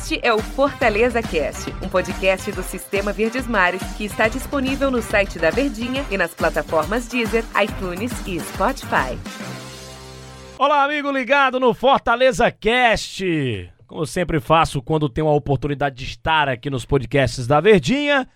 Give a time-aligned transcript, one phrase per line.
[0.00, 5.02] Este é o Fortaleza Cast, um podcast do Sistema Verdes Mares que está disponível no
[5.02, 9.18] site da Verdinha e nas plataformas Deezer, iTunes e Spotify.
[10.58, 13.70] Olá, amigo ligado no Fortaleza Cast.
[13.86, 18.26] Como eu sempre faço quando tenho a oportunidade de estar aqui nos podcasts da Verdinha,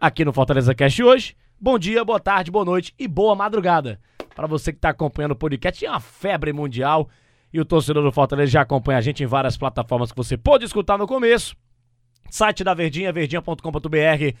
[0.00, 1.36] aqui no Fortaleza Cast hoje.
[1.60, 4.00] Bom dia, boa tarde, boa noite e boa madrugada.
[4.34, 7.10] Para você que está acompanhando o podcast, é uma febre mundial
[7.54, 10.64] e o torcedor do Fortaleza já acompanha a gente em várias plataformas que você pode
[10.64, 11.54] escutar no começo.
[12.28, 14.36] Site da Verdinha, verdinha.com.br,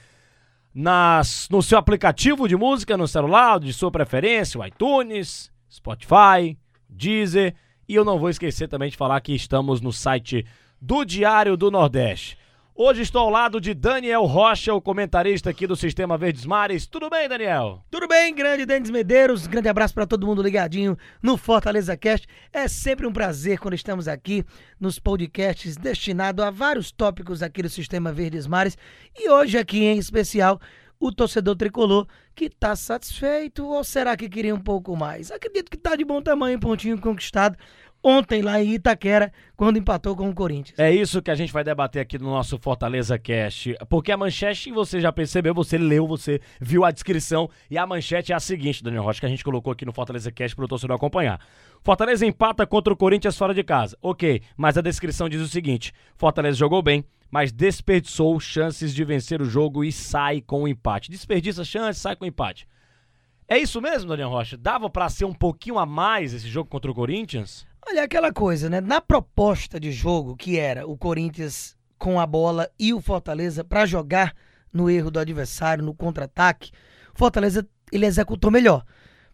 [0.74, 6.58] nas, no seu aplicativo de música, no celular, de sua preferência, o iTunes, Spotify,
[6.88, 7.54] Deezer.
[7.88, 10.44] E eu não vou esquecer também de falar que estamos no site
[10.80, 12.36] do Diário do Nordeste.
[12.76, 16.88] Hoje estou ao lado de Daniel Rocha, o comentarista aqui do Sistema Verdes Mares.
[16.88, 17.84] Tudo bem, Daniel?
[17.88, 19.46] Tudo bem, grande Denis Medeiros.
[19.46, 22.26] Grande abraço para todo mundo ligadinho no Fortaleza Cast.
[22.52, 24.44] É sempre um prazer quando estamos aqui
[24.80, 28.76] nos podcasts destinados a vários tópicos aqui do Sistema Verdes Mares.
[29.16, 30.60] E hoje aqui em especial
[30.98, 35.30] o torcedor tricolor que está satisfeito ou será que queria um pouco mais?
[35.30, 37.56] Acredito que está de bom tamanho, pontinho conquistado
[38.04, 40.78] ontem lá em Itaquera, quando empatou com o Corinthians.
[40.78, 43.74] É isso que a gente vai debater aqui no nosso Fortaleza Cast.
[43.88, 47.48] Porque a manchete, você já percebeu, você leu, você viu a descrição.
[47.70, 50.30] E a manchete é a seguinte, Daniel Rocha, que a gente colocou aqui no Fortaleza
[50.30, 51.40] Cast para o torcedor acompanhar.
[51.82, 53.96] Fortaleza empata contra o Corinthians fora de casa.
[54.02, 59.40] Ok, mas a descrição diz o seguinte: Fortaleza jogou bem, mas desperdiçou chances de vencer
[59.40, 61.10] o jogo e sai com o empate.
[61.10, 62.66] Desperdiça chances, sai com o empate.
[63.46, 64.56] É isso mesmo, Daniel Rocha?
[64.56, 67.66] Dava para ser um pouquinho a mais esse jogo contra o Corinthians?
[67.86, 68.80] Olha, aquela coisa, né?
[68.80, 73.84] Na proposta de jogo, que era o Corinthians com a bola e o Fortaleza para
[73.84, 74.34] jogar
[74.72, 76.72] no erro do adversário, no contra-ataque,
[77.14, 78.84] o Fortaleza ele executou melhor.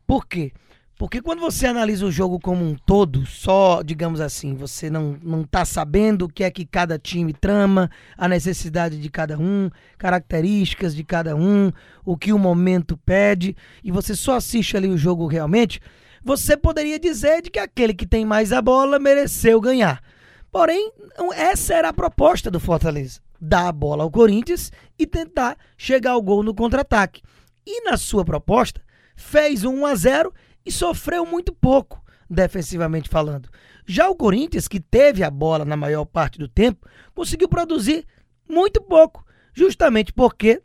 [0.05, 0.53] Por quê?
[0.97, 5.45] Porque quando você analisa o jogo como um todo, só, digamos assim, você não, não
[5.45, 10.95] tá sabendo o que é que cada time trama, a necessidade de cada um, características
[10.95, 11.73] de cada um,
[12.05, 15.81] o que o momento pede, e você só assiste ali o jogo realmente,
[16.23, 20.03] você poderia dizer de que aquele que tem mais a bola mereceu ganhar.
[20.51, 20.93] Porém,
[21.35, 26.23] essa era a proposta do Fortaleza: dar a bola ao Corinthians e tentar chegar ao
[26.23, 27.23] gol no contra-ataque.
[27.67, 28.81] E na sua proposta,
[29.17, 33.49] fez um 1 a 0 e sofreu muito pouco, defensivamente falando.
[33.87, 38.05] Já o Corinthians, que teve a bola na maior parte do tempo, conseguiu produzir
[38.49, 40.63] muito pouco, justamente porque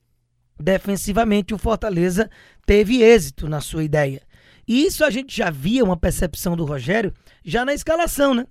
[0.60, 2.30] defensivamente o Fortaleza
[2.66, 4.22] teve êxito na sua ideia.
[4.68, 8.46] E isso a gente já via uma percepção do Rogério já na escalação, né?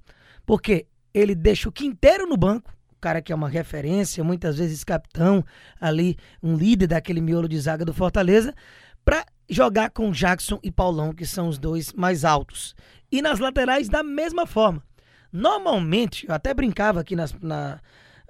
[0.47, 4.85] Porque ele deixa o Quinteiro no banco, o cara que é uma referência, muitas vezes
[4.85, 5.45] capitão,
[5.81, 8.55] ali, um líder daquele miolo de zaga do Fortaleza,
[9.05, 12.75] para jogar com Jackson e Paulão, que são os dois mais altos.
[13.11, 14.83] E nas laterais, da mesma forma.
[15.33, 17.81] Normalmente, eu até brincava aqui nas, na,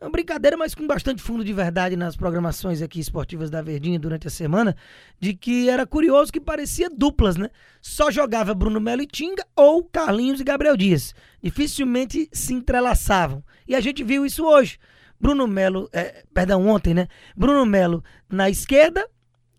[0.05, 3.99] é uma brincadeira, mas com bastante fundo de verdade nas programações aqui esportivas da Verdinha
[3.99, 4.77] durante a semana,
[5.19, 7.49] de que era curioso que parecia duplas, né?
[7.81, 11.15] Só jogava Bruno Melo e Tinga ou Carlinhos e Gabriel Dias.
[11.43, 13.43] Dificilmente se entrelaçavam.
[13.67, 14.79] E a gente viu isso hoje.
[15.19, 17.09] Bruno Melo, é, perdão, ontem, né?
[17.35, 19.09] Bruno Melo na esquerda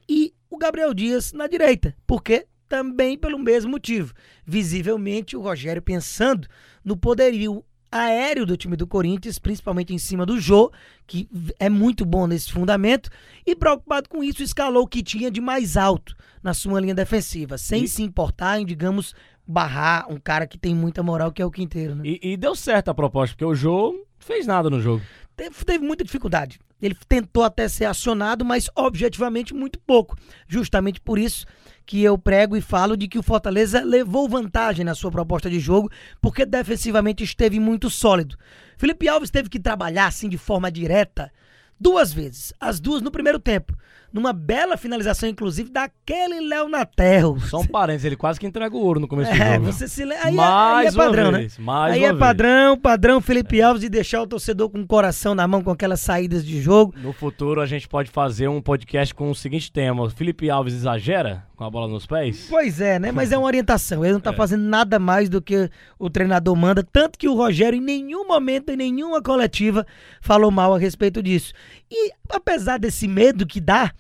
[0.08, 1.96] e o Gabriel Dias na direita.
[2.06, 2.46] Por quê?
[2.70, 4.14] Também pelo mesmo motivo.
[4.46, 6.48] Visivelmente o Rogério pensando
[6.84, 10.72] no poderio aéreo do time do Corinthians, principalmente em cima do Jô,
[11.08, 11.28] que
[11.60, 13.10] é muito bom nesse fundamento,
[13.46, 17.58] e preocupado com isso, escalou o que tinha de mais alto na sua linha defensiva,
[17.58, 17.88] sem e...
[17.88, 19.14] se importar em, digamos,
[19.48, 21.96] barrar um cara que tem muita moral, que é o Quinteiro.
[21.96, 22.04] Né?
[22.06, 25.04] E, e deu certo a proposta, porque o Jô não fez nada no jogo.
[25.36, 26.60] Teve, teve muita dificuldade.
[26.82, 30.18] Ele tentou até ser acionado, mas objetivamente muito pouco.
[30.48, 31.46] Justamente por isso
[31.86, 35.60] que eu prego e falo de que o Fortaleza levou vantagem na sua proposta de
[35.60, 38.38] jogo, porque defensivamente esteve muito sólido.
[38.78, 41.32] Felipe Alves teve que trabalhar assim de forma direta
[41.80, 43.78] duas vezes, as duas no primeiro tempo
[44.16, 47.38] numa bela finalização, inclusive, daquele Léo Natel.
[47.42, 49.66] Só um parênteses, ele quase que entrega o ouro no começo é, do jogo.
[49.74, 50.14] Você se le...
[50.14, 51.40] aí, mais é, aí é padrão, né?
[51.40, 51.66] vez, né?
[51.66, 52.20] Mais aí é vez.
[52.20, 56.00] padrão, padrão Felipe Alves de deixar o torcedor com o coração na mão com aquelas
[56.00, 56.94] saídas de jogo.
[56.96, 61.44] No futuro a gente pode fazer um podcast com o seguinte tema: Felipe Alves exagera
[61.58, 62.48] com a bola nos pés?
[62.50, 63.12] Pois é, né?
[63.12, 64.04] Mas é uma orientação.
[64.04, 64.36] Ele não tá é.
[64.36, 65.70] fazendo nada mais do que
[66.00, 69.86] o treinador manda, tanto que o Rogério em nenhum momento, em nenhuma coletiva,
[70.22, 71.54] falou mal a respeito disso.
[71.92, 73.92] E apesar desse medo que dá,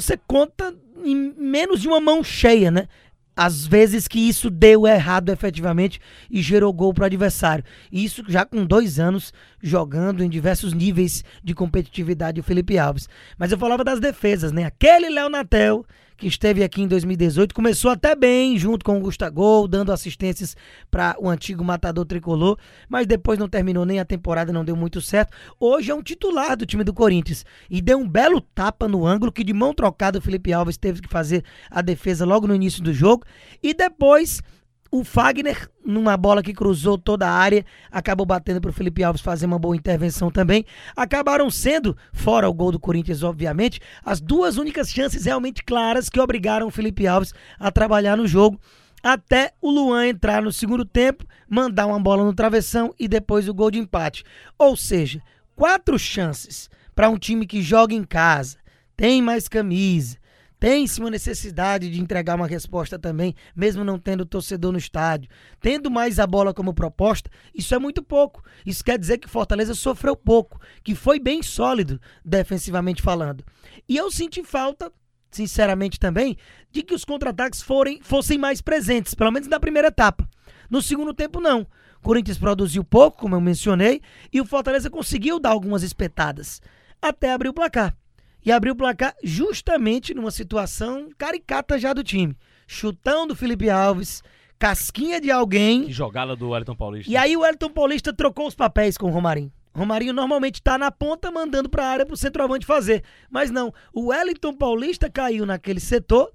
[0.00, 0.74] você conta
[1.04, 2.88] em menos de uma mão cheia, né?
[3.36, 6.00] Às vezes que isso deu errado efetivamente
[6.30, 7.64] e gerou gol para o adversário.
[7.90, 9.32] Isso já com dois anos
[9.62, 13.08] jogando em diversos níveis de competitividade o Felipe Alves.
[13.38, 14.64] Mas eu falava das defesas, né?
[14.64, 15.86] Aquele Léo Natel
[16.20, 17.54] que esteve aqui em 2018.
[17.54, 20.54] Começou até bem, junto com o Gustavo, dando assistências
[20.90, 22.58] para o antigo matador tricolor,
[22.88, 25.34] mas depois não terminou nem a temporada, não deu muito certo.
[25.58, 29.32] Hoje é um titular do time do Corinthians e deu um belo tapa no ângulo
[29.32, 32.82] que de mão trocada o Felipe Alves teve que fazer a defesa logo no início
[32.82, 33.24] do jogo
[33.62, 34.42] e depois
[34.90, 39.22] o Fagner, numa bola que cruzou toda a área, acabou batendo para o Felipe Alves
[39.22, 40.64] fazer uma boa intervenção também.
[40.96, 46.20] Acabaram sendo, fora o gol do Corinthians, obviamente, as duas únicas chances realmente claras que
[46.20, 48.60] obrigaram o Felipe Alves a trabalhar no jogo.
[49.02, 53.54] Até o Luan entrar no segundo tempo, mandar uma bola no travessão e depois o
[53.54, 54.24] gol de empate.
[54.58, 55.22] Ou seja,
[55.54, 58.58] quatro chances para um time que joga em casa,
[58.96, 60.18] tem mais camisa,
[60.60, 65.30] tem-se uma necessidade de entregar uma resposta também, mesmo não tendo torcedor no estádio.
[65.58, 68.44] Tendo mais a bola como proposta, isso é muito pouco.
[68.64, 73.42] Isso quer dizer que Fortaleza sofreu pouco, que foi bem sólido defensivamente falando.
[73.88, 74.92] E eu senti falta,
[75.30, 76.36] sinceramente também,
[76.70, 77.64] de que os contra-ataques
[78.02, 80.28] fossem mais presentes, pelo menos na primeira etapa.
[80.68, 81.66] No segundo tempo, não.
[82.02, 86.60] Corinthians produziu pouco, como eu mencionei, e o Fortaleza conseguiu dar algumas espetadas
[87.00, 87.96] até abrir o placar
[88.44, 92.36] e abriu o placar justamente numa situação caricata já do time.
[92.66, 94.22] Chutão do Felipe Alves,
[94.58, 95.86] casquinha de alguém.
[95.86, 97.10] Que jogada do Wellington Paulista.
[97.10, 99.52] E aí o Wellington Paulista trocou os papéis com o Romarinho.
[99.74, 103.04] Romarinho normalmente tá na ponta mandando para a área pro centroavante fazer.
[103.30, 106.30] Mas não, o Wellington Paulista caiu naquele setor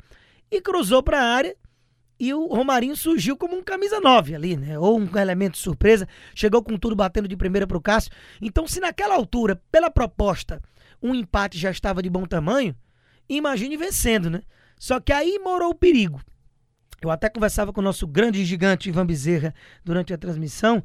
[0.50, 1.56] e cruzou para a área.
[2.18, 4.80] E o Romarinho surgiu como um camisa 9 ali, né?
[4.80, 6.08] Ou um elemento surpresa.
[6.34, 8.12] Chegou com tudo batendo de primeira pro Cássio.
[8.42, 10.62] Então, se naquela altura, pela proposta,
[11.02, 12.76] um empate já estava de bom tamanho,
[13.28, 14.42] imagine vencendo, né?
[14.78, 16.22] Só que aí morou o perigo.
[17.02, 19.54] Eu até conversava com o nosso grande gigante Ivan Bezerra
[19.84, 20.84] durante a transmissão,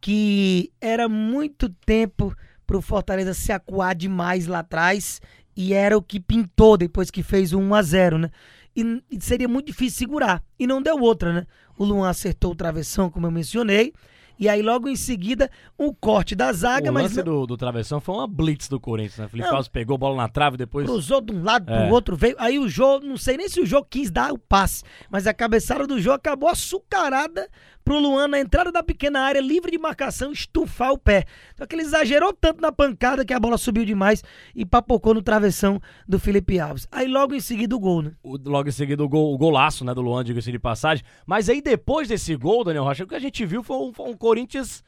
[0.00, 2.34] que era muito tempo
[2.66, 5.20] para o Fortaleza se acuar demais lá atrás
[5.56, 8.30] e era o que pintou depois que fez o 1 a 0 né?
[8.76, 10.42] E, e seria muito difícil segurar.
[10.58, 11.46] E não deu outra, né?
[11.76, 13.92] O Luan acertou o travessão, como eu mencionei.
[14.38, 16.90] E aí, logo em seguida, um corte da zaga.
[16.90, 19.28] O mas lance do, do travessão foi uma blitz do Corinthians, né?
[19.28, 20.86] Felipe Alves pegou a bola na trave depois.
[20.86, 21.84] Cruzou de um lado É.
[21.86, 22.36] pro outro, veio.
[22.38, 25.34] Aí o jogo, não sei nem se o jogo quis dar o passe, mas a
[25.34, 27.48] cabeçada do jogo acabou açucarada
[27.88, 31.24] pro Luan na entrada da pequena área, livre de marcação, estufar o pé.
[31.56, 34.22] Só que ele exagerou tanto na pancada que a bola subiu demais
[34.54, 36.86] e papocou no travessão do Felipe Alves.
[36.92, 38.12] Aí logo em seguida o gol, né?
[38.22, 41.02] O- logo em seguida o, gol, o golaço, né, do Luan, diga-se de passagem.
[41.26, 44.06] Mas aí depois desse gol, Daniel Rocha, o que a gente viu foi um, foi
[44.10, 44.84] um Corinthians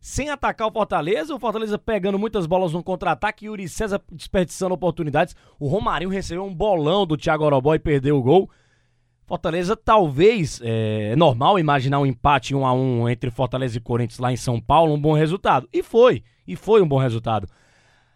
[0.00, 4.00] sem atacar o Fortaleza, o Fortaleza pegando muitas bolas no contra-ataque e o Yuri César
[4.12, 5.34] desperdiçando oportunidades.
[5.58, 8.48] O Romarinho recebeu um bolão do Thiago Orobó e perdeu o gol.
[9.26, 14.18] Fortaleza talvez, é, é normal imaginar um empate 1 a 1 entre Fortaleza e Corinthians
[14.18, 15.68] lá em São Paulo, um bom resultado.
[15.72, 17.48] E foi, e foi um bom resultado.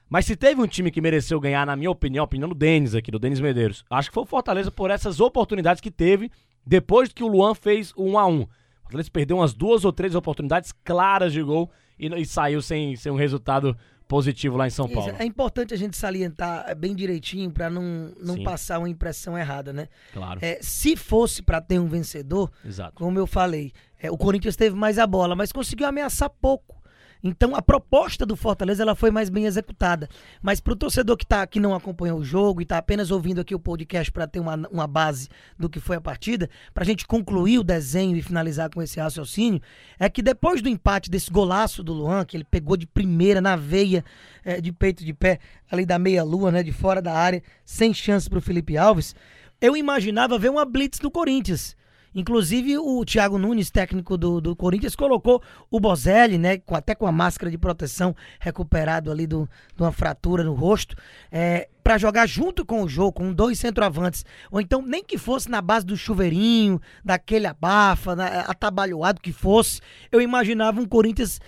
[0.09, 2.95] Mas se teve um time que mereceu ganhar, na minha opinião, a opinião do Denis
[2.95, 6.31] aqui, do Denis Medeiros, acho que foi o Fortaleza por essas oportunidades que teve
[6.67, 8.49] depois que o Luan fez o 1 a 1 O
[8.83, 13.11] Fortaleza perdeu umas duas ou três oportunidades claras de gol e, e saiu sem, sem
[13.11, 13.77] um resultado
[14.09, 15.15] positivo lá em São Paulo.
[15.19, 18.43] É importante a gente salientar bem direitinho para não, não Sim.
[18.43, 19.89] passar uma impressão errada, né?
[20.13, 22.95] Claro, É, se fosse para ter um vencedor, exato.
[22.95, 26.78] como eu falei, é, o Corinthians teve mais a bola, mas conseguiu ameaçar pouco.
[27.23, 30.09] Então a proposta do Fortaleza ela foi mais bem executada.
[30.41, 33.41] Mas para o torcedor que, tá, que não acompanhou o jogo e está apenas ouvindo
[33.41, 35.29] aqui o podcast para ter uma, uma base
[35.59, 39.01] do que foi a partida, para a gente concluir o desenho e finalizar com esse
[39.01, 39.61] raciocínio,
[39.99, 43.57] é que depois do empate desse golaço do Luan, que ele pegou de primeira na
[43.57, 44.05] veia,
[44.45, 45.39] é, de peito de pé,
[45.71, 49.15] ali da meia-lua, né, de fora da área, sem chance para o Felipe Alves,
[49.61, 51.77] eu imaginava ver uma blitz do Corinthians.
[52.19, 56.59] Inclusive, o Thiago Nunes, técnico do, do Corinthians, colocou o Bozelli, né?
[56.59, 60.97] com- até com a máscara de proteção recuperado ali do, de uma fratura no rosto,
[61.31, 64.25] é, para jogar junto com o jogo, com dois centroavantes.
[64.51, 69.81] Ou então, nem que fosse na base do chuveirinho, daquele abafa, na- atabalhoado que fosse,
[70.11, 71.41] eu imaginava um Corinthians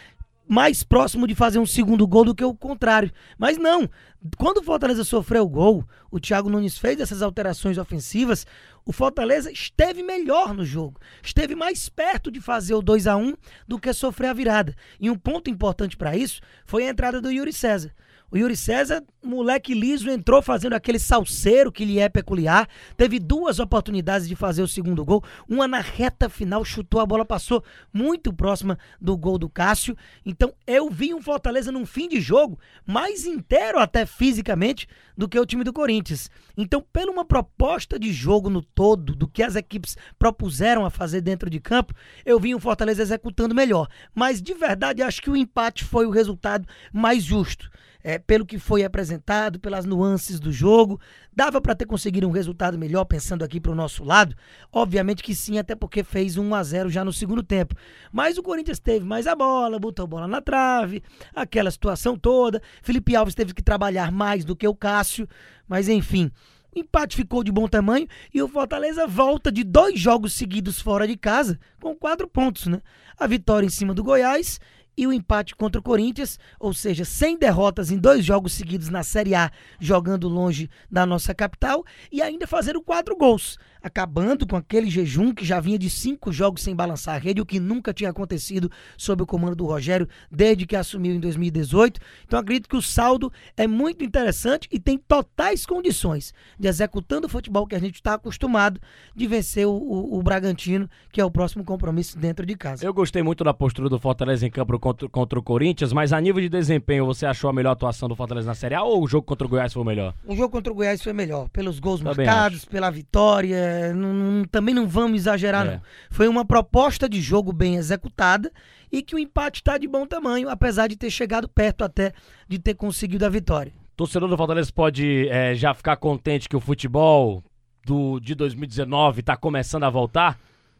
[0.51, 3.13] mais próximo de fazer um segundo gol do que o contrário.
[3.39, 3.89] Mas não.
[4.37, 8.45] Quando o Fortaleza sofreu o gol, o Thiago Nunes fez essas alterações ofensivas,
[8.85, 11.01] o Fortaleza esteve melhor no jogo.
[11.23, 13.37] Esteve mais perto de fazer o 2 a 1
[13.69, 14.75] do que sofrer a virada.
[14.99, 17.95] E um ponto importante para isso foi a entrada do Yuri César.
[18.33, 22.69] O Yuri César, moleque liso, entrou fazendo aquele salseiro que lhe é peculiar.
[22.97, 25.25] Teve duas oportunidades de fazer o segundo gol.
[25.49, 29.97] Uma na reta final, chutou a bola, passou muito próxima do gol do Cássio.
[30.25, 32.57] Então eu vi um Fortaleza num fim de jogo
[32.87, 36.31] mais inteiro, até fisicamente, do que o time do Corinthians.
[36.57, 41.21] Então, pela uma proposta de jogo no todo, do que as equipes propuseram a fazer
[41.21, 41.93] dentro de campo,
[42.25, 43.89] eu vi um Fortaleza executando melhor.
[44.15, 47.69] Mas de verdade, acho que o empate foi o resultado mais justo.
[48.03, 51.01] É, pelo que foi apresentado, pelas nuances do jogo.
[51.33, 54.35] Dava para ter conseguido um resultado melhor, pensando aqui para o nosso lado?
[54.73, 57.75] Obviamente que sim, até porque fez 1 a 0 já no segundo tempo.
[58.13, 61.03] Mas o Corinthians teve mais a bola, botou a bola na trave,
[61.35, 62.61] aquela situação toda.
[62.83, 65.29] Felipe Alves teve que trabalhar mais do que o Cássio,
[65.69, 66.31] mas enfim.
[66.75, 71.07] O empate ficou de bom tamanho e o Fortaleza volta de dois jogos seguidos fora
[71.07, 72.81] de casa com quatro pontos, né?
[73.19, 74.61] A vitória em cima do Goiás
[75.01, 79.03] e o empate contra o Corinthians, ou seja, sem derrotas em dois jogos seguidos na
[79.03, 84.91] Série A, jogando longe da nossa capital e ainda fazendo quatro gols acabando com aquele
[84.91, 88.11] jejum que já vinha de cinco jogos sem balançar a rede, o que nunca tinha
[88.11, 92.01] acontecido sob o comando do Rogério desde que assumiu em 2018.
[92.27, 97.31] Então acredito que o saldo é muito interessante e tem totais condições de executando o
[97.31, 98.81] futebol que a gente está acostumado
[99.15, 102.85] de vencer o, o, o, Bragantino, que é o próximo compromisso dentro de casa.
[102.85, 106.21] Eu gostei muito da postura do Fortaleza em campo contra, contra o Corinthians, mas a
[106.21, 109.09] nível de desempenho, você achou a melhor atuação do Fortaleza na Série A ou o
[109.09, 110.15] jogo contra o Goiás foi o melhor?
[110.27, 112.69] O jogo contra o Goiás foi melhor, pelos gols Também marcados, acho.
[112.69, 115.71] pela vitória não, não, também não vamos exagerar, é.
[115.73, 115.83] não.
[116.11, 118.53] Foi uma proposta de jogo bem executada
[118.91, 122.13] e que o empate está de bom tamanho, apesar de ter chegado perto até
[122.49, 123.73] de ter conseguido a vitória.
[123.97, 127.45] Torcedor do Fortaleza pode é, já ficar contente que o futebol
[127.85, 130.39] do, de 2019 está começando a voltar?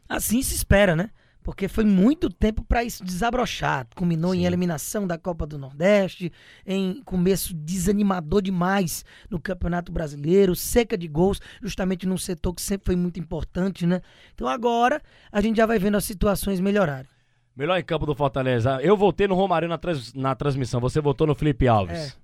[0.09, 1.09] Assim se espera, né?
[1.43, 3.87] Porque foi muito tempo para isso desabrochar.
[3.95, 4.41] Culminou Sim.
[4.41, 6.31] em eliminação da Copa do Nordeste,
[6.65, 12.85] em começo desanimador demais no Campeonato Brasileiro, seca de gols, justamente num setor que sempre
[12.85, 14.01] foi muito importante, né?
[14.33, 17.09] Então agora a gente já vai vendo as situações melhorarem.
[17.55, 18.79] Melhor em campo do Fortaleza.
[18.81, 22.17] Eu voltei no Romário na, trans, na transmissão, você votou no Felipe Alves.
[22.17, 22.21] É.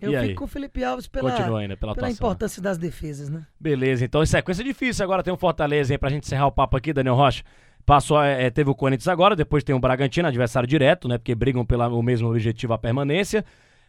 [0.00, 0.34] Eu e fico aí?
[0.36, 3.44] com o Felipe Alves pela, ainda, pela, pela importância das defesas, né?
[3.58, 5.04] Beleza, então em sequência difícil.
[5.04, 7.42] Agora tem um Fortaleza aí pra gente encerrar o papo aqui, Daniel Rocha.
[7.88, 11.16] Passou, é, teve o Corinthians agora, depois tem o Bragantino, adversário direto, né?
[11.16, 13.42] Porque brigam pelo mesmo objetivo, a permanência.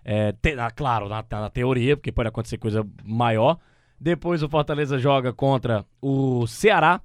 [0.05, 3.59] É, te, ah, claro, na, na, teoria, porque pode acontecer coisa maior.
[3.99, 7.01] Depois o Fortaleza joga contra o Ceará.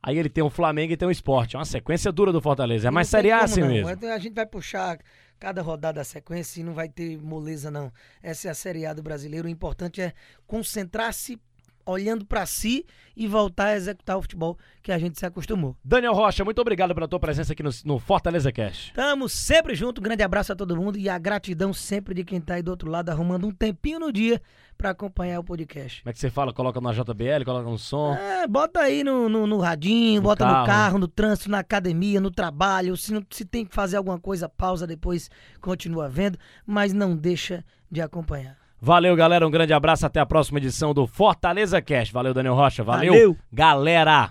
[0.00, 1.56] Aí ele tem o Flamengo e tem o Esporte.
[1.56, 2.86] É uma sequência dura do Fortaleza.
[2.86, 3.66] É mais Série A assim não.
[3.66, 3.88] mesmo.
[3.88, 5.00] A gente vai puxar
[5.40, 7.92] cada rodada da sequência e não vai ter moleza, não.
[8.22, 9.48] Essa é a Série A do brasileiro.
[9.48, 10.12] O importante é
[10.46, 11.40] concentrar-se
[11.86, 12.84] olhando para si
[13.16, 15.76] e voltar a executar o futebol que a gente se acostumou.
[15.82, 18.92] Daniel Rocha, muito obrigado pela tua presença aqui no, no Fortaleza Cash.
[18.94, 22.40] Tamo sempre junto, um grande abraço a todo mundo e a gratidão sempre de quem
[22.40, 24.42] tá aí do outro lado arrumando um tempinho no dia
[24.76, 26.02] para acompanhar o podcast.
[26.02, 26.52] Como é que você fala?
[26.52, 28.14] Coloca na JBL, coloca no som?
[28.14, 30.60] É, bota aí no, no, no radinho, no bota carro.
[30.60, 32.96] no carro, no trânsito, na academia, no trabalho.
[32.96, 37.64] Se, não, se tem que fazer alguma coisa, pausa, depois continua vendo, mas não deixa
[37.90, 38.65] de acompanhar.
[38.80, 39.46] Valeu, galera.
[39.46, 40.06] Um grande abraço.
[40.06, 42.12] Até a próxima edição do Fortaleza Cast.
[42.12, 42.82] Valeu, Daniel Rocha.
[42.84, 43.36] Valeu, Valeu.
[43.52, 44.30] galera.